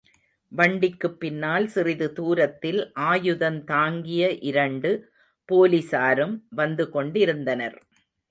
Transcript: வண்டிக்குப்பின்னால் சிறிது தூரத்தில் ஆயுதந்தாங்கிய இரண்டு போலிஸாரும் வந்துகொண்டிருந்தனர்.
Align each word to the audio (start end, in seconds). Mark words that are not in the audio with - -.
வண்டிக்குப்பின்னால் 0.51 1.65
சிறிது 1.65 2.13
தூரத்தில் 2.13 2.79
ஆயுதந்தாங்கிய 3.11 4.23
இரண்டு 4.41 4.91
போலிஸாரும் 5.49 6.35
வந்துகொண்டிருந்தனர். 6.57 7.77